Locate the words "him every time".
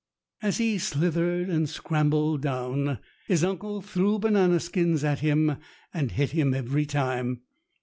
6.31-7.41